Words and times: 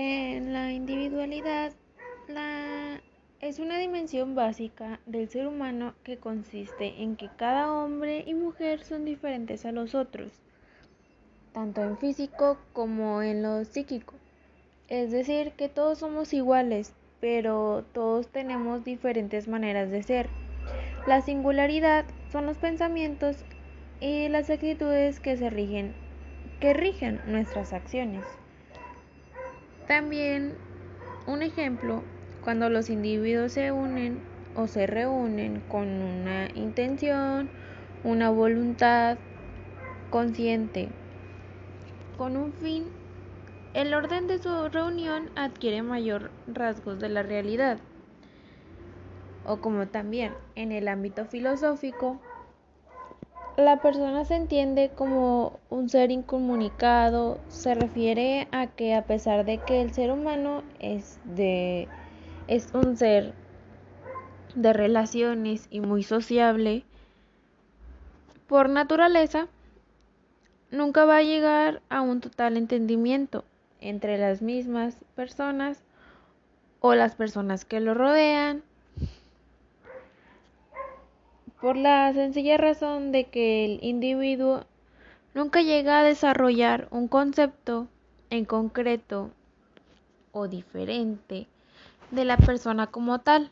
En 0.00 0.52
la 0.52 0.70
individualidad 0.70 1.72
es 3.40 3.58
una 3.58 3.78
dimensión 3.78 4.36
básica 4.36 5.00
del 5.06 5.28
ser 5.28 5.48
humano 5.48 5.92
que 6.04 6.18
consiste 6.18 7.02
en 7.02 7.16
que 7.16 7.28
cada 7.36 7.72
hombre 7.72 8.22
y 8.24 8.34
mujer 8.34 8.84
son 8.84 9.04
diferentes 9.04 9.66
a 9.66 9.72
los 9.72 9.96
otros, 9.96 10.30
tanto 11.52 11.82
en 11.82 11.98
físico 11.98 12.58
como 12.72 13.22
en 13.22 13.42
lo 13.42 13.64
psíquico. 13.64 14.14
Es 14.86 15.10
decir, 15.10 15.50
que 15.56 15.68
todos 15.68 15.98
somos 15.98 16.32
iguales, 16.32 16.94
pero 17.20 17.84
todos 17.92 18.28
tenemos 18.28 18.84
diferentes 18.84 19.48
maneras 19.48 19.90
de 19.90 20.04
ser. 20.04 20.28
La 21.08 21.22
singularidad 21.22 22.04
son 22.30 22.46
los 22.46 22.56
pensamientos 22.58 23.44
y 24.00 24.28
las 24.28 24.48
actitudes 24.48 25.18
que 25.18 25.36
se 25.36 25.50
rigen 25.50 25.92
que 26.60 26.72
rigen 26.72 27.20
nuestras 27.26 27.72
acciones. 27.72 28.24
También 29.88 30.52
un 31.26 31.42
ejemplo, 31.42 32.02
cuando 32.44 32.68
los 32.68 32.90
individuos 32.90 33.52
se 33.52 33.72
unen 33.72 34.20
o 34.54 34.66
se 34.66 34.86
reúnen 34.86 35.62
con 35.66 35.88
una 35.88 36.48
intención, 36.54 37.48
una 38.04 38.28
voluntad 38.28 39.16
consciente, 40.10 40.90
con 42.18 42.36
un 42.36 42.52
fin, 42.52 42.84
el 43.72 43.94
orden 43.94 44.26
de 44.26 44.38
su 44.38 44.68
reunión 44.68 45.30
adquiere 45.36 45.82
mayor 45.82 46.30
rasgos 46.46 47.00
de 47.00 47.08
la 47.08 47.22
realidad. 47.22 47.78
O 49.46 49.56
como 49.56 49.86
también 49.86 50.34
en 50.54 50.70
el 50.70 50.86
ámbito 50.88 51.24
filosófico, 51.24 52.18
la 53.58 53.78
persona 53.78 54.24
se 54.24 54.36
entiende 54.36 54.92
como 54.94 55.58
un 55.68 55.88
ser 55.88 56.12
incomunicado, 56.12 57.40
se 57.48 57.74
refiere 57.74 58.46
a 58.52 58.68
que 58.68 58.94
a 58.94 59.02
pesar 59.02 59.44
de 59.44 59.58
que 59.58 59.82
el 59.82 59.92
ser 59.92 60.12
humano 60.12 60.62
es 60.78 61.18
de 61.24 61.88
es 62.46 62.68
un 62.72 62.96
ser 62.96 63.34
de 64.54 64.72
relaciones 64.72 65.66
y 65.70 65.80
muy 65.80 66.04
sociable, 66.04 66.84
por 68.46 68.70
naturaleza 68.70 69.48
nunca 70.70 71.04
va 71.04 71.16
a 71.16 71.22
llegar 71.22 71.82
a 71.88 72.00
un 72.00 72.20
total 72.20 72.56
entendimiento 72.56 73.44
entre 73.80 74.18
las 74.18 74.40
mismas 74.40 74.94
personas 75.16 75.82
o 76.78 76.94
las 76.94 77.16
personas 77.16 77.64
que 77.64 77.80
lo 77.80 77.94
rodean 77.94 78.62
por 81.60 81.76
la 81.76 82.12
sencilla 82.12 82.56
razón 82.56 83.10
de 83.10 83.24
que 83.24 83.64
el 83.64 83.82
individuo 83.82 84.64
nunca 85.34 85.60
llega 85.62 85.98
a 85.98 86.04
desarrollar 86.04 86.88
un 86.90 87.08
concepto 87.08 87.88
en 88.30 88.44
concreto 88.44 89.30
o 90.32 90.46
diferente 90.46 91.48
de 92.10 92.24
la 92.24 92.36
persona 92.36 92.86
como 92.86 93.20
tal, 93.20 93.50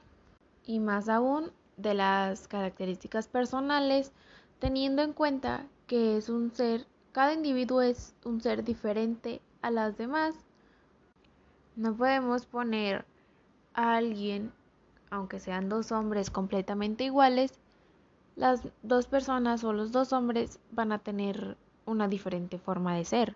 y 0.64 0.78
más 0.78 1.08
aún 1.08 1.50
de 1.76 1.94
las 1.94 2.48
características 2.48 3.28
personales, 3.28 4.12
teniendo 4.58 5.02
en 5.02 5.12
cuenta 5.12 5.66
que 5.86 6.16
es 6.16 6.28
un 6.28 6.52
ser, 6.52 6.86
cada 7.12 7.34
individuo 7.34 7.82
es 7.82 8.14
un 8.24 8.40
ser 8.40 8.64
diferente 8.64 9.40
a 9.62 9.70
las 9.70 9.96
demás. 9.96 10.34
No 11.76 11.94
podemos 11.94 12.46
poner 12.46 13.04
a 13.74 13.96
alguien, 13.96 14.52
aunque 15.10 15.38
sean 15.38 15.68
dos 15.68 15.92
hombres 15.92 16.30
completamente 16.30 17.04
iguales, 17.04 17.52
las 18.36 18.60
dos 18.82 19.06
personas 19.06 19.64
o 19.64 19.72
los 19.72 19.90
dos 19.92 20.12
hombres 20.12 20.60
van 20.70 20.92
a 20.92 20.98
tener 20.98 21.56
una 21.86 22.06
diferente 22.06 22.58
forma 22.58 22.94
de 22.94 23.04
ser. 23.04 23.34